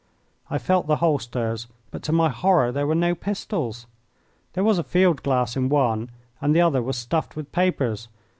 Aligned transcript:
I 0.49 0.57
felt 0.57 0.87
the 0.87 0.95
holsters, 0.95 1.67
but, 1.91 2.01
to 2.01 2.11
my 2.11 2.29
horror, 2.29 2.71
there 2.71 2.87
were 2.87 2.95
no 2.95 3.13
pistols. 3.13 3.85
There 4.53 4.63
was 4.63 4.79
a 4.79 4.83
field 4.83 5.21
glass 5.21 5.55
in 5.55 5.69
one 5.69 6.09
and 6.41 6.55
the 6.55 6.61
other 6.61 6.81
was 6.81 6.97
stuffed 6.97 7.35
with 7.35 7.51
papers. 7.51 8.07